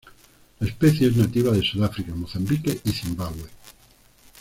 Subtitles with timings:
[0.59, 3.45] La especie es nativa de Sudáfrica, Mozambique y Zimbabue.